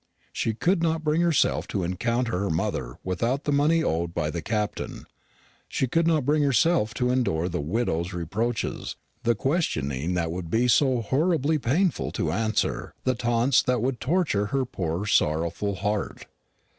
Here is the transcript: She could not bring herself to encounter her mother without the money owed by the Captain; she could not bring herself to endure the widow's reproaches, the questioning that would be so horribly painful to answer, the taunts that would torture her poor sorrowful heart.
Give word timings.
She 0.33 0.55
could 0.55 0.81
not 0.81 1.03
bring 1.03 1.21
herself 1.21 1.67
to 1.67 1.83
encounter 1.83 2.39
her 2.39 2.49
mother 2.49 2.97
without 3.03 3.43
the 3.43 3.51
money 3.51 3.83
owed 3.83 4.15
by 4.15 4.31
the 4.31 4.41
Captain; 4.41 5.05
she 5.67 5.85
could 5.85 6.07
not 6.07 6.25
bring 6.25 6.41
herself 6.41 6.91
to 6.95 7.11
endure 7.11 7.47
the 7.47 7.61
widow's 7.61 8.11
reproaches, 8.11 8.95
the 9.21 9.35
questioning 9.35 10.15
that 10.15 10.31
would 10.31 10.49
be 10.49 10.67
so 10.67 11.03
horribly 11.03 11.59
painful 11.59 12.09
to 12.13 12.31
answer, 12.31 12.95
the 13.03 13.13
taunts 13.13 13.61
that 13.61 13.83
would 13.83 13.99
torture 13.99 14.47
her 14.47 14.65
poor 14.65 15.05
sorrowful 15.05 15.75
heart. 15.75 16.25